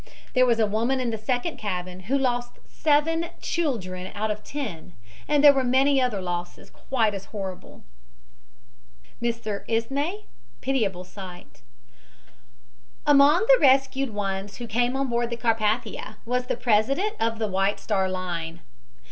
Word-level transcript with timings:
There 0.33 0.47
was 0.47 0.59
a 0.59 0.65
woman 0.65 0.99
in 0.99 1.11
the 1.11 1.17
second 1.19 1.57
cabin 1.57 1.99
who 2.09 2.17
lost 2.17 2.57
seven 2.67 3.27
children 3.39 4.11
out 4.15 4.31
of 4.31 4.43
ten, 4.43 4.95
and 5.27 5.43
there 5.43 5.53
were 5.53 5.63
many 5.63 6.01
other 6.01 6.19
losses 6.23 6.71
quite 6.71 7.13
as 7.13 7.25
horrible. 7.25 7.83
MR. 9.21 9.63
ISMY 9.67 10.25
"PITIABLE 10.61 11.03
SIGHT" 11.03 11.61
Among 13.05 13.45
the 13.47 13.59
rescued 13.61 14.09
ones 14.09 14.57
who 14.57 14.65
came 14.65 14.95
on 14.95 15.07
board 15.07 15.29
the 15.29 15.37
Carpathia 15.37 16.15
was 16.25 16.47
the 16.47 16.57
president 16.57 17.13
of 17.19 17.37
the 17.37 17.47
White 17.47 17.79
Star 17.79 18.09
Line. 18.09 18.61